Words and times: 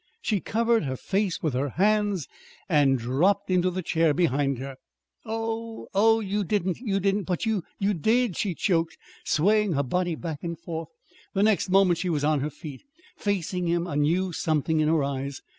She 0.23 0.39
covered 0.39 0.83
her 0.85 0.97
face 0.97 1.43
with 1.43 1.53
her 1.53 1.69
hands 1.69 2.27
and 2.67 2.97
dropped 2.97 3.51
into 3.51 3.69
the 3.69 3.83
chair 3.83 4.15
behind 4.15 4.57
her. 4.57 4.77
"Oh, 5.25 5.89
oh, 5.93 6.19
you 6.21 6.43
didn't 6.43 6.79
you 6.79 6.99
didn't 6.99 7.25
but 7.25 7.45
you 7.45 7.61
did!" 7.93 8.35
she 8.35 8.55
choked, 8.55 8.97
swaying 9.25 9.73
her 9.73 9.83
body 9.83 10.15
back 10.15 10.39
and 10.43 10.57
forth. 10.57 10.89
The 11.35 11.43
next 11.43 11.69
moment 11.69 11.99
she 11.99 12.09
was 12.09 12.23
on 12.23 12.39
her 12.39 12.49
feet, 12.49 12.81
facing 13.15 13.67
him, 13.67 13.85
a 13.85 13.95
new 13.95 14.33
something 14.33 14.79
in 14.79 14.87
her 14.87 15.03
eyes. 15.03 15.43